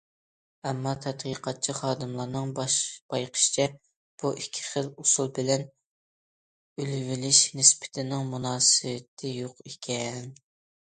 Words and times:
ئەمما 0.67 0.91
تەتقىقاتچى 1.05 1.73
خادىملارنىڭ 1.79 2.53
بايقىشىچە، 2.59 3.67
بۇ 4.23 4.33
ئىككى 4.41 4.65
خىل 4.71 4.91
ئۇسۇل 5.05 5.31
بىلەن 5.39 5.69
ئۆلۈۋېلىش 6.79 7.45
نىسبىتىنىڭ 7.61 8.29
مۇناسىۋىتى 8.37 9.39
يوق 9.41 9.67
ئىكەن. 9.73 10.31